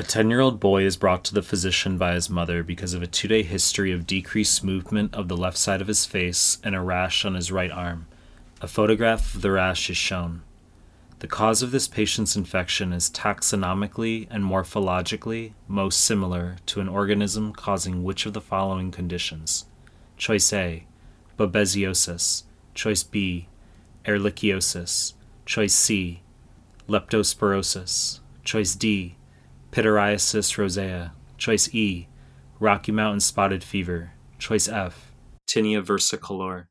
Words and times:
A 0.00 0.02
10 0.02 0.30
year 0.30 0.40
old 0.40 0.60
boy 0.60 0.84
is 0.84 0.96
brought 0.96 1.24
to 1.24 1.34
the 1.34 1.42
physician 1.42 1.98
by 1.98 2.14
his 2.14 2.30
mother 2.30 2.62
because 2.62 2.94
of 2.94 3.02
a 3.02 3.06
two 3.06 3.28
day 3.28 3.42
history 3.42 3.92
of 3.92 4.06
decreased 4.06 4.64
movement 4.64 5.14
of 5.14 5.28
the 5.28 5.36
left 5.36 5.58
side 5.58 5.82
of 5.82 5.88
his 5.88 6.06
face 6.06 6.56
and 6.64 6.74
a 6.74 6.80
rash 6.80 7.26
on 7.26 7.34
his 7.34 7.52
right 7.52 7.70
arm. 7.70 8.06
A 8.62 8.66
photograph 8.66 9.34
of 9.34 9.42
the 9.42 9.50
rash 9.50 9.90
is 9.90 9.98
shown. 9.98 10.40
The 11.18 11.26
cause 11.26 11.60
of 11.60 11.70
this 11.70 11.86
patient's 11.86 12.34
infection 12.34 12.94
is 12.94 13.10
taxonomically 13.10 14.26
and 14.30 14.42
morphologically 14.42 15.52
most 15.68 16.00
similar 16.00 16.56
to 16.64 16.80
an 16.80 16.88
organism 16.88 17.52
causing 17.52 18.02
which 18.02 18.24
of 18.24 18.32
the 18.32 18.40
following 18.40 18.90
conditions? 18.90 19.66
Choice 20.16 20.50
A, 20.54 20.86
babesiosis. 21.38 22.44
Choice 22.72 23.02
B, 23.02 23.48
ehrlichiosis. 24.06 25.12
Choice 25.44 25.74
C, 25.74 26.22
leptospirosis. 26.88 28.20
Choice 28.44 28.74
D, 28.74 29.16
pityriasis 29.72 30.58
rosea. 30.58 31.12
Choice 31.38 31.72
E, 31.74 32.08
Rocky 32.58 32.92
Mountain 32.92 33.20
spotted 33.20 33.64
fever. 33.64 34.12
Choice 34.38 34.68
F, 34.68 35.12
tinea 35.46 35.82
versicolor. 35.82 36.66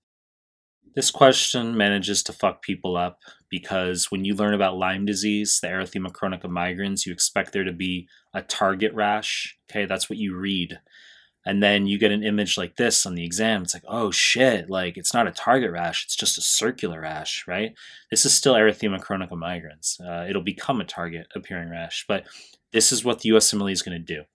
This 0.95 1.12
question 1.12 1.77
manages 1.77 2.23
to 2.23 2.34
fuck 2.34 2.62
people 2.62 2.98
up 2.98 3.20
because 3.49 4.12
when 4.12 4.26
you 4.26 4.35
learn 4.35 4.54
about 4.54 4.77
Lyme 4.77 5.05
disease, 5.05 5.59
the 5.62 5.67
erythema 5.67 6.12
chronica 6.12 6.48
migrans, 6.48 7.05
you 7.05 7.13
expect 7.13 7.54
there 7.54 7.63
to 7.63 7.71
be 7.71 8.07
a 8.34 8.41
target 8.41 8.93
rash. 8.93 9.57
Okay, 9.70 9.85
that's 9.85 10.09
what 10.09 10.20
you 10.20 10.35
read. 10.35 10.79
And 11.49 11.63
then 11.63 11.88
you 11.88 11.98
get 11.98 12.12
an 12.12 12.23
image 12.23 12.59
like 12.59 12.76
this 12.76 13.08
on 13.08 13.16
the 13.16 13.26
exam. 13.26 13.63
It's 13.63 13.73
like, 13.73 13.85
oh 13.88 14.12
shit, 14.12 14.70
like 14.70 14.98
it's 14.98 15.16
not 15.16 15.27
a 15.27 15.31
target 15.31 15.71
rash, 15.71 16.05
it's 16.05 16.16
just 16.16 16.38
a 16.38 16.41
circular 16.41 17.02
rash, 17.02 17.44
right? 17.48 17.73
This 18.12 18.23
is 18.23 18.35
still 18.35 18.53
erythema 18.53 19.02
chronica 19.02 19.34
migrans. 19.34 19.99
Uh, 19.99 20.30
it'll 20.30 20.43
become 20.43 20.80
a 20.80 20.85
target 20.85 21.26
appearing 21.34 21.71
rash, 21.71 22.05
but 22.07 22.27
this 22.71 22.91
is 22.91 23.04
what 23.04 23.21
the 23.21 23.30
USMLE 23.30 23.71
is 23.71 23.81
going 23.81 23.98
to 23.98 24.16
do. 24.16 24.26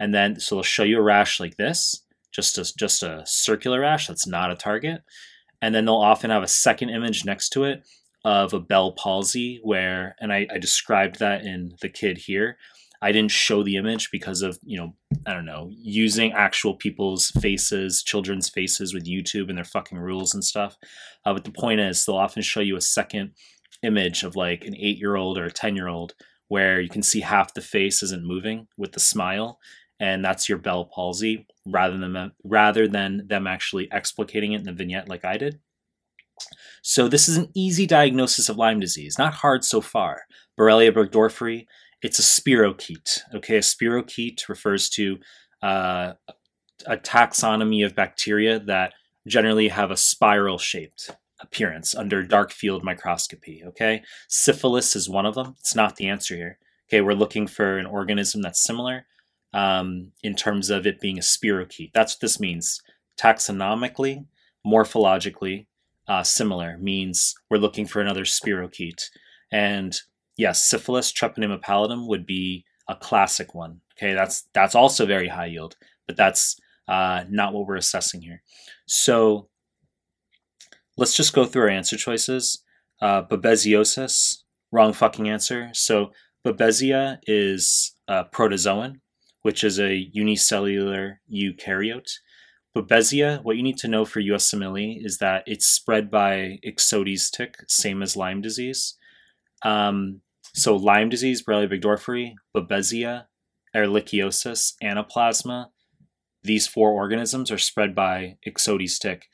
And 0.00 0.12
then, 0.12 0.40
so 0.40 0.56
they'll 0.56 0.64
show 0.64 0.82
you 0.82 0.98
a 0.98 1.02
rash 1.02 1.38
like 1.38 1.56
this, 1.56 2.02
just 2.32 2.58
a, 2.58 2.76
just 2.76 3.00
a 3.04 3.22
circular 3.26 3.78
rash 3.78 4.08
that's 4.08 4.26
not 4.26 4.50
a 4.50 4.56
target. 4.56 5.02
And 5.62 5.72
then 5.72 5.84
they'll 5.84 5.94
often 5.94 6.30
have 6.30 6.42
a 6.42 6.48
second 6.48 6.88
image 6.88 7.24
next 7.24 7.50
to 7.50 7.62
it 7.62 7.86
of 8.24 8.52
a 8.52 8.58
Bell 8.58 8.90
palsy, 8.90 9.60
where, 9.62 10.16
and 10.20 10.32
I, 10.32 10.48
I 10.52 10.58
described 10.58 11.20
that 11.20 11.44
in 11.44 11.76
the 11.80 11.88
kid 11.88 12.18
here. 12.18 12.56
I 13.06 13.12
didn't 13.12 13.30
show 13.30 13.62
the 13.62 13.76
image 13.76 14.10
because 14.10 14.42
of, 14.42 14.58
you 14.64 14.76
know, 14.76 14.96
I 15.28 15.32
don't 15.32 15.44
know, 15.44 15.70
using 15.70 16.32
actual 16.32 16.74
people's 16.74 17.30
faces, 17.40 18.02
children's 18.02 18.48
faces 18.48 18.92
with 18.92 19.06
YouTube 19.06 19.48
and 19.48 19.56
their 19.56 19.64
fucking 19.64 19.96
rules 19.96 20.34
and 20.34 20.42
stuff. 20.42 20.76
Uh, 21.24 21.32
but 21.32 21.44
the 21.44 21.52
point 21.52 21.78
is, 21.78 22.04
they'll 22.04 22.16
often 22.16 22.42
show 22.42 22.58
you 22.58 22.76
a 22.76 22.80
second 22.80 23.30
image 23.84 24.24
of 24.24 24.34
like 24.34 24.64
an 24.64 24.74
eight 24.74 24.98
year 24.98 25.14
old 25.14 25.38
or 25.38 25.44
a 25.44 25.52
10 25.52 25.76
year 25.76 25.86
old 25.86 26.14
where 26.48 26.80
you 26.80 26.88
can 26.88 27.04
see 27.04 27.20
half 27.20 27.54
the 27.54 27.60
face 27.60 28.02
isn't 28.02 28.26
moving 28.26 28.66
with 28.76 28.90
the 28.90 28.98
smile. 28.98 29.60
And 30.00 30.24
that's 30.24 30.48
your 30.48 30.58
Bell 30.58 30.90
palsy 30.92 31.46
rather 31.64 31.96
than 31.96 32.32
rather 32.42 32.88
than 32.88 33.28
them 33.28 33.46
actually 33.46 33.86
explicating 33.86 34.52
it 34.52 34.58
in 34.58 34.64
the 34.64 34.72
vignette 34.72 35.08
like 35.08 35.24
I 35.24 35.36
did. 35.36 35.60
So 36.82 37.06
this 37.06 37.28
is 37.28 37.36
an 37.36 37.52
easy 37.54 37.86
diagnosis 37.86 38.48
of 38.48 38.56
Lyme 38.56 38.80
disease, 38.80 39.16
not 39.16 39.34
hard 39.34 39.64
so 39.64 39.80
far. 39.80 40.22
Borrelia 40.58 40.92
burgdorferi, 40.92 41.66
it's 42.02 42.18
a 42.18 42.22
spirochete. 42.22 43.20
Okay, 43.34 43.56
a 43.56 43.60
spirochete 43.60 44.48
refers 44.48 44.88
to 44.90 45.18
uh, 45.62 46.12
a 46.86 46.96
taxonomy 46.96 47.84
of 47.84 47.94
bacteria 47.94 48.58
that 48.60 48.92
generally 49.26 49.68
have 49.68 49.90
a 49.90 49.96
spiral 49.96 50.58
shaped 50.58 51.10
appearance 51.40 51.94
under 51.94 52.22
dark 52.22 52.52
field 52.52 52.84
microscopy. 52.84 53.62
Okay, 53.66 54.02
syphilis 54.28 54.96
is 54.96 55.08
one 55.08 55.26
of 55.26 55.34
them. 55.34 55.54
It's 55.58 55.74
not 55.74 55.96
the 55.96 56.08
answer 56.08 56.36
here. 56.36 56.58
Okay, 56.88 57.00
we're 57.00 57.14
looking 57.14 57.46
for 57.46 57.78
an 57.78 57.86
organism 57.86 58.42
that's 58.42 58.62
similar 58.62 59.06
um, 59.52 60.12
in 60.22 60.34
terms 60.34 60.70
of 60.70 60.86
it 60.86 61.00
being 61.00 61.18
a 61.18 61.22
spirochete. 61.22 61.92
That's 61.92 62.14
what 62.14 62.20
this 62.20 62.38
means. 62.38 62.80
Taxonomically, 63.18 64.26
morphologically, 64.66 65.66
uh, 66.06 66.22
similar 66.22 66.78
means 66.78 67.34
we're 67.50 67.56
looking 67.58 67.86
for 67.86 68.00
another 68.00 68.24
spirochete. 68.24 69.08
And 69.50 69.98
yes, 70.36 70.64
syphilis, 70.64 71.12
treponema 71.12 71.60
pallidum 71.60 72.06
would 72.06 72.26
be 72.26 72.64
a 72.88 72.94
classic 72.94 73.54
one. 73.54 73.80
Okay, 73.96 74.14
that's 74.14 74.48
that's 74.52 74.74
also 74.74 75.06
very 75.06 75.28
high 75.28 75.46
yield, 75.46 75.76
but 76.06 76.16
that's 76.16 76.60
uh, 76.88 77.24
not 77.28 77.52
what 77.52 77.66
we're 77.66 77.76
assessing 77.76 78.22
here. 78.22 78.42
So 78.86 79.48
let's 80.96 81.16
just 81.16 81.32
go 81.32 81.44
through 81.44 81.62
our 81.62 81.68
answer 81.68 81.96
choices. 81.96 82.62
Uh, 83.00 83.22
babesiosis, 83.22 84.42
wrong 84.72 84.92
fucking 84.92 85.28
answer. 85.28 85.70
So 85.72 86.12
Babesia 86.46 87.18
is 87.26 87.92
a 88.06 88.24
protozoan, 88.24 89.00
which 89.42 89.64
is 89.64 89.80
a 89.80 90.08
unicellular 90.12 91.20
eukaryote. 91.32 92.18
Babesia, 92.76 93.42
what 93.42 93.56
you 93.56 93.62
need 93.62 93.78
to 93.78 93.88
know 93.88 94.04
for 94.04 94.20
USMLE 94.20 95.04
is 95.04 95.18
that 95.18 95.42
it's 95.46 95.66
spread 95.66 96.10
by 96.10 96.58
Ixodes 96.64 97.30
tick, 97.30 97.56
same 97.66 98.00
as 98.02 98.16
Lyme 98.16 98.40
disease. 98.40 98.94
Um, 99.62 100.20
so 100.56 100.74
Lyme 100.74 101.10
disease, 101.10 101.42
Borrelia 101.42 101.70
burgdorferi, 101.70 102.34
Babesia, 102.56 103.26
Ehrlichiosis, 103.74 104.72
Anaplasma, 104.82 105.66
these 106.42 106.66
four 106.66 106.92
organisms 106.92 107.50
are 107.50 107.58
spread 107.58 107.94
by 107.94 108.36
Ixodes 108.46 108.98
tick. 108.98 109.26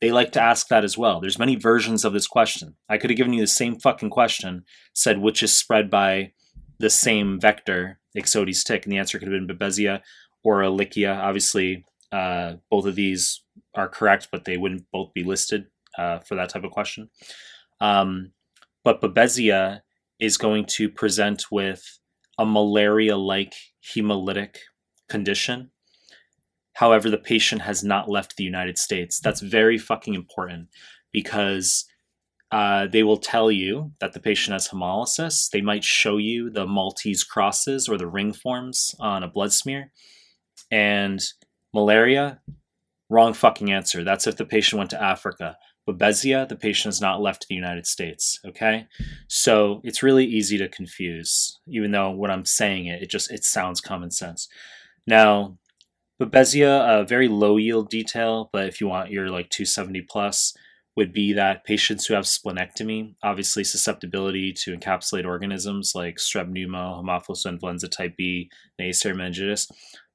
They 0.00 0.10
like 0.10 0.32
to 0.32 0.40
ask 0.40 0.68
that 0.68 0.84
as 0.84 0.96
well. 0.96 1.20
There's 1.20 1.38
many 1.38 1.56
versions 1.56 2.04
of 2.04 2.14
this 2.14 2.26
question. 2.26 2.76
I 2.88 2.96
could 2.96 3.10
have 3.10 3.18
given 3.18 3.34
you 3.34 3.42
the 3.42 3.46
same 3.46 3.78
fucking 3.78 4.08
question, 4.08 4.64
said 4.94 5.18
which 5.18 5.42
is 5.42 5.52
spread 5.52 5.90
by 5.90 6.32
the 6.78 6.88
same 6.88 7.38
vector, 7.38 8.00
Ixodes 8.16 8.64
tick, 8.64 8.84
and 8.84 8.92
the 8.92 8.96
answer 8.96 9.18
could 9.18 9.30
have 9.30 9.46
been 9.46 9.54
Babesia 9.54 10.00
or 10.42 10.60
Ehrlichia. 10.62 11.18
Obviously, 11.18 11.84
uh, 12.10 12.54
both 12.70 12.86
of 12.86 12.94
these 12.94 13.42
are 13.74 13.88
correct, 13.88 14.28
but 14.32 14.46
they 14.46 14.56
wouldn't 14.56 14.86
both 14.90 15.12
be 15.12 15.24
listed 15.24 15.66
uh, 15.98 16.20
for 16.20 16.36
that 16.36 16.48
type 16.48 16.64
of 16.64 16.70
question. 16.70 17.10
Um, 17.82 18.32
but 18.82 19.02
Babesia 19.02 19.82
is 20.20 20.36
going 20.36 20.66
to 20.66 20.88
present 20.88 21.50
with 21.50 21.98
a 22.38 22.46
malaria 22.46 23.16
like 23.16 23.54
hemolytic 23.82 24.56
condition. 25.08 25.70
However, 26.74 27.10
the 27.10 27.18
patient 27.18 27.62
has 27.62 27.82
not 27.82 28.08
left 28.08 28.36
the 28.36 28.44
United 28.44 28.78
States. 28.78 29.20
That's 29.20 29.40
very 29.40 29.76
fucking 29.76 30.14
important 30.14 30.68
because 31.12 31.84
uh, 32.52 32.86
they 32.86 33.02
will 33.02 33.16
tell 33.16 33.50
you 33.50 33.92
that 34.00 34.12
the 34.12 34.20
patient 34.20 34.52
has 34.52 34.68
hemolysis. 34.68 35.50
They 35.50 35.60
might 35.60 35.84
show 35.84 36.16
you 36.16 36.50
the 36.50 36.66
Maltese 36.66 37.22
crosses 37.22 37.88
or 37.88 37.96
the 37.96 38.06
ring 38.06 38.32
forms 38.32 38.94
on 38.98 39.22
a 39.22 39.28
blood 39.28 39.52
smear. 39.52 39.92
And 40.70 41.20
Malaria, 41.72 42.40
wrong 43.08 43.34
fucking 43.34 43.70
answer. 43.70 44.02
That's 44.02 44.26
if 44.26 44.36
the 44.36 44.44
patient 44.44 44.78
went 44.78 44.90
to 44.90 45.02
Africa. 45.02 45.56
Babesia, 45.88 46.48
the 46.48 46.56
patient 46.56 46.94
has 46.94 47.00
not 47.00 47.20
left 47.20 47.46
the 47.48 47.54
United 47.54 47.86
States. 47.86 48.38
Okay, 48.44 48.86
so 49.28 49.80
it's 49.84 50.02
really 50.02 50.24
easy 50.26 50.58
to 50.58 50.68
confuse, 50.68 51.58
even 51.66 51.90
though 51.90 52.10
when 52.10 52.30
I'm 52.30 52.44
saying 52.44 52.86
it, 52.86 53.02
it 53.02 53.10
just 53.10 53.30
it 53.30 53.44
sounds 53.44 53.80
common 53.80 54.10
sense. 54.10 54.48
Now, 55.06 55.58
Babesia, 56.20 57.00
a 57.00 57.04
very 57.04 57.28
low 57.28 57.56
yield 57.56 57.88
detail, 57.88 58.50
but 58.52 58.66
if 58.66 58.80
you 58.80 58.88
want 58.88 59.10
your 59.10 59.30
like 59.30 59.48
270 59.50 60.02
plus, 60.02 60.54
would 60.96 61.12
be 61.12 61.32
that 61.32 61.64
patients 61.64 62.06
who 62.06 62.14
have 62.14 62.24
splenectomy, 62.24 63.14
obviously 63.22 63.64
susceptibility 63.64 64.52
to 64.52 64.76
encapsulate 64.76 65.24
organisms 65.24 65.92
like 65.94 66.16
strep 66.16 66.50
pneumo, 66.50 67.02
Haemophilus 67.02 67.46
influenza 67.46 67.88
type 67.88 68.16
B, 68.16 68.50
and 68.78 68.86
Neisseria 68.88 69.16
meningitis, 69.16 69.70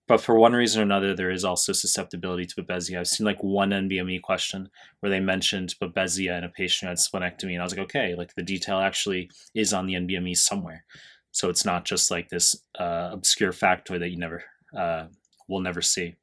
but 0.08 0.22
for 0.22 0.38
one 0.38 0.54
reason 0.54 0.82
or 0.82 0.84
another, 0.84 1.16
there 1.16 1.32
is 1.32 1.44
also 1.44 1.74
susceptibility 1.74 2.46
to 2.46 2.62
Babesia. 2.62 3.00
I've 3.00 3.08
seen 3.08 3.26
like 3.26 3.44
one 3.44 3.72
NBME 3.72 4.22
question 4.22 4.70
where 5.00 5.10
they 5.10 5.20
mentioned 5.20 5.76
Babesia 5.82 6.38
in 6.38 6.44
a 6.44 6.50
patient 6.50 6.88
who 6.88 6.90
had 6.90 6.98
splenectomy, 6.98 7.54
and 7.54 7.62
I 7.62 7.64
was 7.64 7.76
like, 7.76 7.86
okay, 7.86 8.16
like 8.16 8.36
the 8.36 8.44
detail 8.44 8.78
actually 8.80 9.32
is 9.54 9.74
on 9.74 9.88
the 9.88 9.94
NBME 9.94 10.38
somewhere, 10.38 10.86
so 11.32 11.50
it's 11.50 11.66
not 11.66 11.86
just 11.86 12.12
like 12.12 12.30
this 12.30 12.56
uh, 12.80 13.10
obscure 13.12 13.52
factoid 13.52 14.00
that 14.00 14.10
you 14.10 14.18
never 14.18 14.44
uh, 14.78 15.06
will 15.48 15.62
never 15.62 15.82
see. 15.82 16.16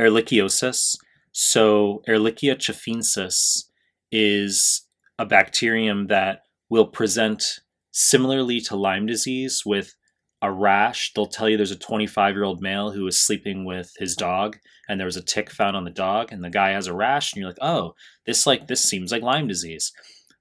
Ehrlichiosis. 0.00 0.96
So 1.32 2.02
Ehrlichia 2.08 2.56
chaffeensis 2.56 3.64
is 4.10 4.86
a 5.18 5.26
bacterium 5.26 6.06
that 6.06 6.42
will 6.68 6.86
present 6.86 7.60
similarly 7.90 8.60
to 8.60 8.76
Lyme 8.76 9.06
disease 9.06 9.62
with 9.64 9.94
a 10.44 10.52
rash, 10.52 11.10
they'll 11.14 11.24
tell 11.24 11.48
you 11.48 11.56
there's 11.56 11.70
a 11.70 11.76
25 11.76 12.34
year 12.34 12.44
old 12.44 12.60
male 12.60 12.90
who 12.90 13.04
was 13.04 13.18
sleeping 13.18 13.64
with 13.64 13.94
his 13.98 14.14
dog 14.14 14.58
and 14.86 15.00
there 15.00 15.06
was 15.06 15.16
a 15.16 15.22
tick 15.22 15.50
found 15.50 15.74
on 15.74 15.84
the 15.84 15.90
dog 15.90 16.30
and 16.30 16.44
the 16.44 16.50
guy 16.50 16.72
has 16.72 16.86
a 16.86 16.92
rash 16.94 17.32
and 17.32 17.40
you're 17.40 17.48
like, 17.48 17.58
oh, 17.62 17.94
this 18.26 18.46
like 18.46 18.68
this 18.68 18.84
seems 18.84 19.10
like 19.10 19.22
Lyme 19.22 19.48
disease. 19.48 19.90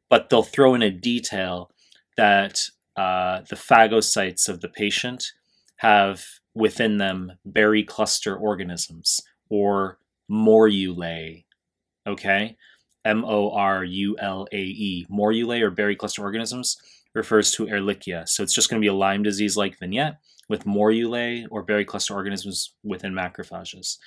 But 0.10 0.30
they'll 0.30 0.44
throw 0.44 0.76
in 0.76 0.82
a 0.82 0.92
detail 0.92 1.72
that 2.18 2.60
uh, 2.98 3.42
the 3.50 3.56
phagocytes 3.56 4.50
of 4.50 4.60
the 4.60 4.68
patient 4.68 5.32
have 5.78 6.26
within 6.54 6.98
them 6.98 7.32
berry 7.46 7.84
cluster 7.84 8.36
organisms 8.36 9.22
or 9.50 10.00
morulae. 10.30 11.46
Okay? 12.06 12.58
M 13.06 13.24
O 13.24 13.52
R 13.52 13.86
U 13.86 14.18
L 14.20 14.48
A 14.52 14.62
E. 14.62 15.08
Morulae 15.10 15.62
or 15.62 15.72
berry 15.72 15.96
cluster 15.96 16.24
organisms 16.24 16.78
refers 17.14 17.52
to 17.52 17.66
Ehrlichia. 17.66 18.28
So 18.28 18.44
it's 18.44 18.54
just 18.54 18.70
going 18.70 18.82
to 18.82 18.86
be 18.86 18.90
a 18.90 18.94
Lyme 18.94 19.24
disease 19.24 19.56
like 19.58 19.80
vignette 19.80 20.18
with 20.50 20.66
morulae 20.66 21.46
or 21.50 21.64
berry 21.64 21.86
cluster 21.86 22.14
organisms 22.14 22.74
within 22.84 23.14
macrophages. 23.14 23.98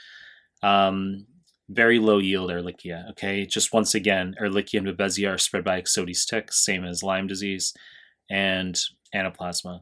Um, 0.62 1.26
very 1.69 1.99
low 1.99 2.19
yield 2.19 2.50
Ehrlichia. 2.50 3.11
Okay, 3.11 3.47
just 3.47 3.73
once 3.73 3.94
again, 3.94 4.35
Ehrlichia 4.41 4.79
and 4.79 4.87
Babesia 4.88 5.35
are 5.35 5.38
spread 5.38 5.64
by 5.64 5.81
Ixodes 5.81 6.26
ticks, 6.26 6.64
same 6.64 6.85
as 6.85 7.03
Lyme 7.03 7.26
disease 7.26 7.73
and 8.31 8.79
anaplasma. 9.14 9.81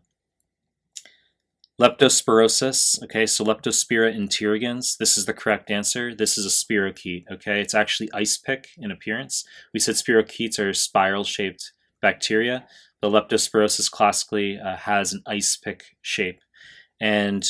Leptospirosis, 1.81 3.03
okay, 3.03 3.27
so 3.27 3.45
Leptospira 3.45 4.15
interrogans, 4.15 4.97
this 4.97 5.19
is 5.19 5.27
the 5.27 5.35
correct 5.35 5.73
answer. 5.73 6.15
This 6.15 6.39
is 6.39 6.47
a 6.47 6.49
spirochete, 6.49 7.25
okay? 7.33 7.61
It's 7.61 7.75
actually 7.75 8.09
ice 8.15 8.39
pick 8.39 8.69
in 8.79 8.93
appearance. 8.93 9.45
We 9.73 9.81
said 9.81 9.97
spirochetes 9.97 10.61
are 10.61 10.73
spiral 10.73 11.25
shaped 11.25 11.73
bacteria. 12.05 12.67
The 13.01 13.09
leptospirosis 13.09 13.91
classically 13.91 14.59
uh, 14.59 14.77
has 14.77 15.15
an 15.15 15.23
ice 15.27 15.57
pick 15.57 15.85
shape. 16.03 16.41
And 17.01 17.43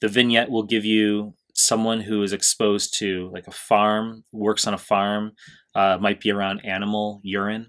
the 0.00 0.08
vignette 0.08 0.50
will 0.50 0.64
give 0.64 0.84
you 0.84 1.34
someone 1.54 2.00
who 2.00 2.22
is 2.22 2.32
exposed 2.32 2.98
to 2.98 3.30
like 3.32 3.46
a 3.46 3.52
farm, 3.52 4.24
works 4.32 4.66
on 4.66 4.74
a 4.74 4.78
farm, 4.78 5.32
uh, 5.76 5.96
might 6.00 6.20
be 6.20 6.32
around 6.32 6.60
animal 6.64 7.20
urine, 7.22 7.68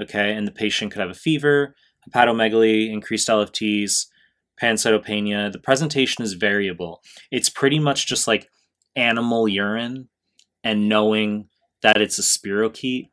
okay? 0.00 0.32
And 0.34 0.46
the 0.46 0.52
patient 0.52 0.92
could 0.92 1.00
have 1.00 1.10
a 1.10 1.14
fever, 1.14 1.74
hepatomegaly, 2.08 2.90
increased 2.90 3.28
LFTs, 3.28 4.06
pancytopenia. 4.60 5.52
The 5.52 5.58
presentation 5.58 6.24
is 6.24 6.32
variable. 6.32 7.02
It's 7.30 7.50
pretty 7.50 7.78
much 7.78 8.06
just 8.06 8.26
like 8.26 8.48
animal 8.96 9.46
urine 9.46 10.08
and 10.64 10.88
knowing 10.88 11.48
that 11.82 12.00
it's 12.00 12.18
a 12.18 12.22
spirochete 12.22 13.08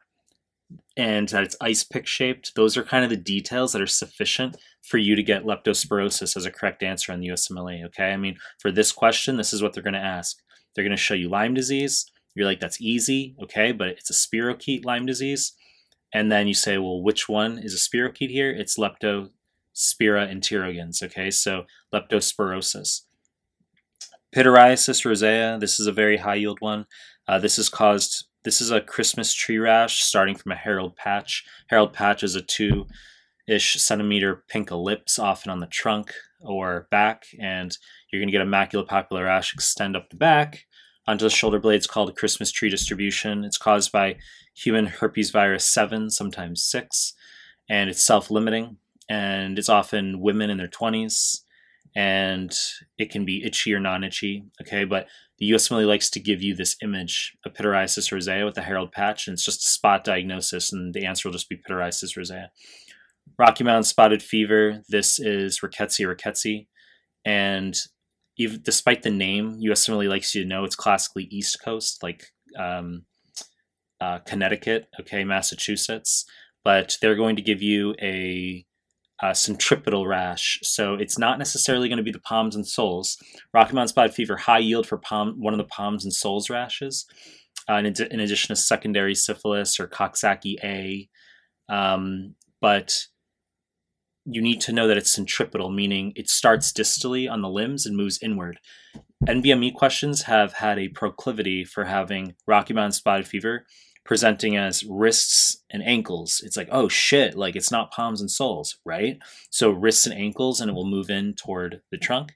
and 0.97 1.29
that 1.29 1.43
it's 1.43 1.55
ice 1.61 1.83
pick 1.83 2.05
shaped. 2.05 2.55
Those 2.55 2.77
are 2.77 2.83
kind 2.83 3.03
of 3.03 3.09
the 3.09 3.17
details 3.17 3.71
that 3.71 3.81
are 3.81 3.87
sufficient 3.87 4.57
for 4.81 4.97
you 4.97 5.15
to 5.15 5.23
get 5.23 5.45
leptospirosis 5.45 6.35
as 6.35 6.45
a 6.45 6.51
correct 6.51 6.83
answer 6.83 7.11
on 7.11 7.19
the 7.19 7.29
USMLE. 7.29 7.85
Okay. 7.85 8.11
I 8.11 8.17
mean, 8.17 8.37
for 8.59 8.71
this 8.71 8.91
question, 8.91 9.37
this 9.37 9.53
is 9.53 9.61
what 9.61 9.73
they're 9.73 9.83
going 9.83 9.93
to 9.93 9.99
ask. 9.99 10.37
They're 10.73 10.83
going 10.83 10.91
to 10.91 10.97
show 10.97 11.13
you 11.13 11.29
Lyme 11.29 11.53
disease. 11.53 12.05
You're 12.35 12.45
like, 12.45 12.59
that's 12.59 12.81
easy. 12.81 13.35
Okay. 13.41 13.71
But 13.71 13.89
it's 13.89 14.09
a 14.09 14.13
spirochete 14.13 14.85
Lyme 14.85 15.05
disease. 15.05 15.53
And 16.13 16.31
then 16.31 16.47
you 16.47 16.53
say, 16.53 16.77
well, 16.77 17.01
which 17.01 17.29
one 17.29 17.59
is 17.59 17.73
a 17.73 17.77
spirochete 17.77 18.29
here? 18.29 18.51
It's 18.51 18.77
leptospira 18.77 20.29
interrogans. 20.29 21.01
Okay. 21.01 21.31
So 21.31 21.65
leptospirosis. 21.93 23.01
Pityriasis 24.35 25.05
rosea. 25.05 25.57
This 25.59 25.79
is 25.79 25.87
a 25.87 25.91
very 25.91 26.17
high 26.17 26.35
yield 26.35 26.61
one. 26.61 26.85
Uh, 27.27 27.39
this 27.39 27.57
is 27.57 27.69
caused 27.69 28.25
this 28.43 28.61
is 28.61 28.71
a 28.71 28.81
Christmas 28.81 29.33
tree 29.33 29.57
rash 29.57 30.03
starting 30.03 30.35
from 30.35 30.51
a 30.51 30.55
herald 30.55 30.95
patch. 30.95 31.45
Herald 31.67 31.93
patch 31.93 32.23
is 32.23 32.35
a 32.35 32.41
two 32.41 32.87
ish 33.47 33.73
centimeter 33.73 34.43
pink 34.47 34.71
ellipse, 34.71 35.19
often 35.19 35.51
on 35.51 35.59
the 35.59 35.67
trunk 35.67 36.13
or 36.41 36.87
back, 36.91 37.25
and 37.39 37.77
you're 38.11 38.21
going 38.21 38.27
to 38.27 38.31
get 38.31 38.41
a 38.41 38.45
maculopapular 38.45 39.25
rash 39.25 39.53
extend 39.53 39.95
up 39.95 40.09
the 40.09 40.15
back 40.15 40.65
onto 41.07 41.25
the 41.25 41.29
shoulder 41.29 41.59
blades 41.59 41.87
called 41.87 42.09
a 42.09 42.13
Christmas 42.13 42.51
tree 42.51 42.69
distribution. 42.69 43.43
It's 43.43 43.57
caused 43.57 43.91
by 43.91 44.17
human 44.53 44.85
herpes 44.85 45.31
virus 45.31 45.65
7, 45.65 46.11
sometimes 46.11 46.61
6, 46.63 47.13
and 47.67 47.89
it's 47.89 48.05
self 48.05 48.29
limiting, 48.29 48.77
and 49.09 49.57
it's 49.57 49.69
often 49.69 50.21
women 50.21 50.49
in 50.49 50.57
their 50.57 50.67
20s, 50.67 51.41
and 51.95 52.53
it 52.97 53.09
can 53.09 53.25
be 53.25 53.43
itchy 53.43 53.73
or 53.73 53.79
non 53.79 54.03
itchy. 54.03 54.43
Okay, 54.61 54.85
but 54.85 55.07
the 55.37 55.51
USMLE 55.51 55.87
likes 55.87 56.09
to 56.11 56.19
give 56.19 56.41
you 56.41 56.55
this 56.55 56.75
image 56.83 57.35
of 57.45 57.53
pityriasis 57.53 58.11
rosea 58.11 58.45
with 58.45 58.57
a 58.57 58.61
Herald 58.61 58.91
patch, 58.91 59.27
and 59.27 59.33
it's 59.33 59.45
just 59.45 59.63
a 59.63 59.69
spot 59.69 60.03
diagnosis, 60.03 60.71
and 60.71 60.93
the 60.93 61.05
answer 61.05 61.27
will 61.27 61.33
just 61.33 61.49
be 61.49 61.57
pityriasis 61.57 62.17
rosea. 62.17 62.51
Rocky 63.37 63.63
Mountain 63.63 63.83
spotted 63.83 64.21
fever. 64.21 64.81
This 64.89 65.19
is 65.19 65.59
rickettsia 65.59 66.13
rickettsii, 66.13 66.67
and 67.25 67.77
even 68.37 68.61
despite 68.63 69.03
the 69.03 69.11
name, 69.11 69.59
USMLE 69.61 70.09
likes 70.09 70.33
you 70.33 70.43
to 70.43 70.47
know 70.47 70.63
it's 70.63 70.75
classically 70.75 71.25
East 71.25 71.61
Coast, 71.63 72.01
like 72.01 72.23
um, 72.57 73.03
uh, 74.01 74.19
Connecticut, 74.19 74.87
okay, 74.99 75.23
Massachusetts, 75.23 76.25
but 76.63 76.97
they're 77.01 77.15
going 77.15 77.35
to 77.35 77.41
give 77.41 77.61
you 77.61 77.95
a 78.01 78.65
uh, 79.21 79.33
centripetal 79.33 80.07
rash. 80.07 80.59
So 80.63 80.93
it's 80.93 81.17
not 81.17 81.37
necessarily 81.37 81.89
going 81.89 81.97
to 81.97 82.03
be 82.03 82.11
the 82.11 82.19
palms 82.19 82.55
and 82.55 82.67
soles. 82.67 83.17
Rocky 83.53 83.73
Mountain 83.73 83.89
spotted 83.89 84.13
fever, 84.13 84.37
high 84.37 84.59
yield 84.59 84.87
for 84.87 84.97
palm, 84.97 85.35
one 85.39 85.53
of 85.53 85.57
the 85.57 85.65
palms 85.65 86.03
and 86.03 86.13
soles 86.13 86.49
rashes, 86.49 87.05
uh, 87.69 87.75
in, 87.75 87.87
ad- 87.87 87.99
in, 87.99 88.19
addition 88.19 88.55
to 88.55 88.61
secondary 88.61 89.15
syphilis 89.15 89.79
or 89.79 89.87
Coxsackie 89.87 90.55
A. 90.63 91.09
Um, 91.67 92.35
but 92.61 92.93
you 94.25 94.41
need 94.41 94.61
to 94.61 94.71
know 94.71 94.87
that 94.87 94.97
it's 94.97 95.11
centripetal, 95.11 95.69
meaning 95.69 96.13
it 96.15 96.29
starts 96.29 96.71
distally 96.71 97.29
on 97.29 97.41
the 97.41 97.49
limbs 97.49 97.85
and 97.85 97.97
moves 97.97 98.19
inward. 98.21 98.59
NBME 99.27 99.73
questions 99.73 100.23
have 100.23 100.53
had 100.53 100.79
a 100.79 100.87
proclivity 100.89 101.65
for 101.65 101.85
having 101.85 102.35
Rocky 102.47 102.73
Mountain 102.73 102.93
spotted 102.93 103.27
fever 103.27 103.65
presenting 104.09 104.57
as 104.57 104.83
wrists 104.85 105.63
and 105.69 105.83
ankles. 105.85 106.41
It's 106.43 106.57
like, 106.57 106.67
oh 106.71 106.89
shit, 106.89 107.37
like 107.37 107.55
it's 107.55 107.69
not 107.69 107.91
palms 107.91 108.19
and 108.19 108.31
soles, 108.31 108.79
right? 108.83 109.19
So 109.51 109.69
wrists 109.69 110.07
and 110.07 110.19
ankles, 110.19 110.59
and 110.59 110.67
it 110.67 110.73
will 110.73 110.89
move 110.89 111.11
in 111.11 111.35
toward 111.35 111.83
the 111.91 111.97
trunk. 111.99 112.33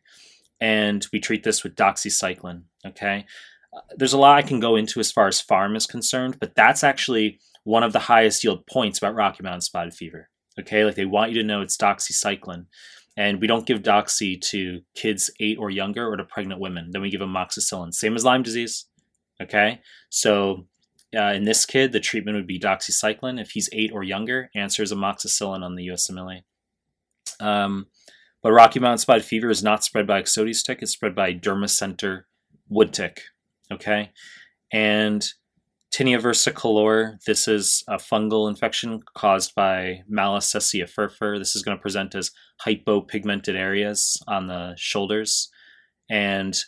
And 0.61 1.03
we 1.11 1.19
treat 1.19 1.43
this 1.43 1.63
with 1.63 1.75
doxycycline, 1.75 2.65
okay? 2.85 3.25
Uh, 3.75 3.79
there's 3.97 4.13
a 4.13 4.19
lot 4.19 4.37
I 4.37 4.43
can 4.43 4.59
go 4.59 4.75
into 4.75 4.99
as 4.99 5.11
far 5.11 5.25
as 5.25 5.41
pharm 5.41 5.75
is 5.75 5.87
concerned, 5.87 6.37
but 6.39 6.53
that's 6.53 6.83
actually 6.83 7.39
one 7.63 7.81
of 7.81 7.91
the 7.91 7.97
highest 8.01 8.43
yield 8.43 8.67
points 8.67 8.99
about 8.99 9.15
Rocky 9.15 9.41
Mountain 9.41 9.61
spotted 9.61 9.95
fever. 9.95 10.29
Okay, 10.59 10.85
like 10.85 10.93
they 10.93 11.05
want 11.05 11.31
you 11.31 11.41
to 11.41 11.47
know 11.47 11.61
it's 11.61 11.75
doxycycline. 11.75 12.67
And 13.17 13.41
we 13.41 13.47
don't 13.47 13.65
give 13.65 13.81
doxy 13.81 14.39
to 14.51 14.81
kids 14.93 15.31
eight 15.39 15.57
or 15.57 15.71
younger 15.71 16.07
or 16.07 16.17
to 16.17 16.23
pregnant 16.23 16.61
women. 16.61 16.91
Then 16.91 17.01
we 17.01 17.09
give 17.09 17.19
them 17.19 17.33
amoxicillin. 17.33 17.95
Same 17.95 18.15
as 18.15 18.23
Lyme 18.23 18.43
disease. 18.43 18.85
Okay, 19.41 19.81
so 20.11 20.67
uh, 21.15 21.33
in 21.33 21.43
this 21.43 21.65
kid, 21.65 21.91
the 21.91 21.99
treatment 21.99 22.35
would 22.35 22.47
be 22.47 22.59
doxycycline. 22.59 23.39
If 23.39 23.51
he's 23.51 23.69
eight 23.73 23.91
or 23.93 24.03
younger, 24.03 24.49
answer 24.55 24.83
is 24.83 24.93
amoxicillin 24.93 25.63
on 25.63 25.75
the 25.75 25.87
USMLE. 25.87 26.41
Um, 27.39 27.87
but 28.41 28.51
Rocky 28.51 28.79
Mountain 28.79 28.99
spotted 28.99 29.23
fever 29.23 29.49
is 29.49 29.63
not 29.63 29.83
spread 29.83 30.05
by 30.05 30.21
Ixodes 30.21 30.63
tick; 30.63 30.81
it's 30.81 30.91
spread 30.91 31.15
by 31.15 31.33
Dermacentor 31.33 32.23
wood 32.67 32.93
tick. 32.93 33.21
Okay, 33.71 34.11
and 34.71 35.25
Tinea 35.93 36.19
versicolor. 36.19 37.23
This 37.25 37.47
is 37.47 37.83
a 37.87 37.95
fungal 37.95 38.49
infection 38.49 39.01
caused 39.15 39.55
by 39.55 40.01
Malassezia 40.11 40.89
furfur. 40.89 41.37
This 41.37 41.55
is 41.55 41.63
going 41.63 41.77
to 41.77 41.81
present 41.81 42.15
as 42.15 42.31
hypopigmented 42.65 43.55
areas 43.55 44.17
on 44.27 44.47
the 44.47 44.73
shoulders, 44.75 45.49
and 46.09 46.59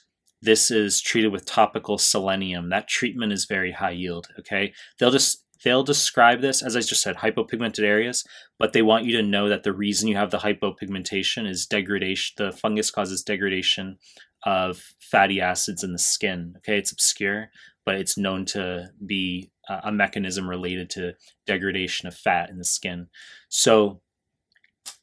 this 0.45 0.69
is 0.69 1.01
treated 1.01 1.31
with 1.31 1.45
topical 1.45 1.97
selenium. 1.97 2.69
That 2.69 2.87
treatment 2.87 3.33
is 3.33 3.45
very 3.45 3.71
high 3.71 3.91
yield. 3.91 4.27
Okay, 4.39 4.73
they'll 4.99 5.11
just 5.11 5.43
they'll 5.63 5.83
describe 5.83 6.41
this 6.41 6.61
as 6.61 6.75
I 6.75 6.81
just 6.81 7.01
said, 7.01 7.17
hypopigmented 7.17 7.83
areas, 7.83 8.23
but 8.59 8.71
they 8.71 8.81
want 8.81 9.05
you 9.05 9.17
to 9.17 9.23
know 9.23 9.49
that 9.49 9.63
the 9.63 9.73
reason 9.73 10.07
you 10.07 10.15
have 10.15 10.31
the 10.31 10.37
hypopigmentation 10.37 11.49
is 11.49 11.65
degradation. 11.65 12.35
The 12.37 12.51
fungus 12.51 12.91
causes 12.91 13.23
degradation 13.23 13.97
of 14.45 14.93
fatty 14.99 15.41
acids 15.41 15.83
in 15.83 15.91
the 15.91 15.99
skin. 15.99 16.53
Okay, 16.57 16.77
it's 16.77 16.91
obscure, 16.91 17.49
but 17.83 17.95
it's 17.95 18.17
known 18.17 18.45
to 18.45 18.91
be 19.03 19.49
a 19.67 19.91
mechanism 19.91 20.47
related 20.47 20.91
to 20.91 21.13
degradation 21.47 22.07
of 22.07 22.15
fat 22.15 22.51
in 22.51 22.59
the 22.59 22.63
skin. 22.63 23.07
So, 23.49 24.01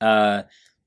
uh, 0.00 0.42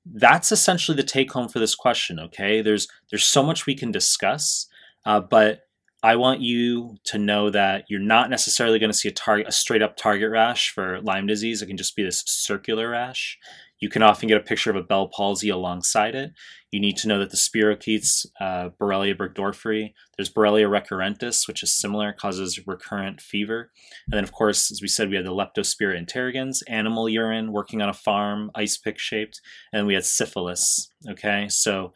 that's 0.05 0.51
essentially 0.51 0.95
the 0.95 1.03
take 1.03 1.31
home 1.31 1.49
for 1.49 1.59
this 1.59 1.75
question. 1.75 2.19
Okay, 2.19 2.61
there's 2.61 2.87
there's 3.09 3.23
so 3.23 3.43
much 3.43 3.65
we 3.65 3.75
can 3.75 3.91
discuss, 3.91 4.67
uh, 5.05 5.19
but 5.19 5.61
I 6.03 6.17
want 6.17 6.41
you 6.41 6.97
to 7.05 7.17
know 7.17 7.49
that 7.49 7.85
you're 7.89 7.99
not 7.99 8.29
necessarily 8.29 8.77
going 8.77 8.91
to 8.91 8.97
see 8.97 9.09
a 9.09 9.11
target 9.11 9.47
a 9.47 9.51
straight 9.51 9.81
up 9.81 9.97
target 9.97 10.29
rash 10.29 10.71
for 10.71 11.01
Lyme 11.01 11.25
disease. 11.25 11.61
It 11.61 11.67
can 11.67 11.77
just 11.77 11.95
be 11.95 12.03
this 12.03 12.23
circular 12.25 12.89
rash. 12.89 13.39
You 13.79 13.89
can 13.89 14.03
often 14.03 14.27
get 14.29 14.37
a 14.37 14.43
picture 14.43 14.69
of 14.69 14.75
a 14.77 14.83
Bell 14.83 15.09
palsy 15.13 15.49
alongside 15.49 16.15
it. 16.15 16.31
You 16.71 16.79
need 16.79 16.97
to 16.97 17.07
know 17.07 17.19
that 17.19 17.29
the 17.29 17.37
spirochetes, 17.37 18.25
uh, 18.39 18.69
Borrelia 18.79 19.15
burgdorferi, 19.15 19.93
there's 20.17 20.31
Borrelia 20.31 20.69
recurrentis, 20.69 21.47
which 21.47 21.61
is 21.61 21.75
similar, 21.75 22.13
causes 22.13 22.59
recurrent 22.65 23.19
fever. 23.21 23.71
And 24.07 24.17
then, 24.17 24.23
of 24.23 24.31
course, 24.31 24.71
as 24.71 24.81
we 24.81 24.87
said, 24.87 25.09
we 25.09 25.17
had 25.17 25.25
the 25.25 25.31
Leptospira 25.31 25.97
interrogans, 25.97 26.61
animal 26.63 27.09
urine, 27.09 27.51
working 27.51 27.81
on 27.81 27.89
a 27.89 27.93
farm, 27.93 28.49
ice 28.55 28.77
pick 28.77 28.97
shaped, 28.97 29.41
and 29.73 29.85
we 29.85 29.93
had 29.93 30.05
syphilis. 30.05 30.89
Okay, 31.09 31.47
so, 31.49 31.91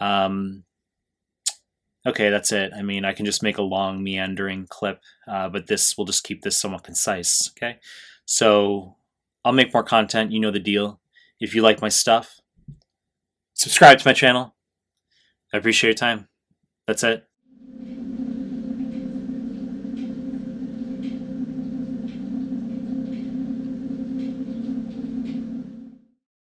um, 0.00 0.64
okay, 2.04 2.30
that's 2.30 2.50
it. 2.50 2.72
I 2.76 2.82
mean, 2.82 3.04
I 3.04 3.12
can 3.12 3.26
just 3.26 3.44
make 3.44 3.58
a 3.58 3.62
long, 3.62 4.02
meandering 4.02 4.66
clip, 4.68 5.00
uh, 5.28 5.48
but 5.48 5.68
this 5.68 5.96
will 5.96 6.04
just 6.04 6.24
keep 6.24 6.42
this 6.42 6.60
somewhat 6.60 6.84
concise. 6.84 7.50
Okay, 7.56 7.78
so 8.24 8.96
I'll 9.44 9.52
make 9.52 9.72
more 9.72 9.84
content. 9.84 10.32
You 10.32 10.40
know 10.40 10.50
the 10.50 10.58
deal. 10.58 11.00
If 11.42 11.56
you 11.56 11.62
like 11.62 11.82
my 11.82 11.88
stuff, 11.88 12.38
subscribe 13.52 13.98
to 13.98 14.06
my 14.06 14.12
channel. 14.12 14.54
I 15.52 15.56
appreciate 15.56 15.88
your 15.88 15.94
time. 15.96 16.28
That's 16.86 17.02
it. 17.02 17.24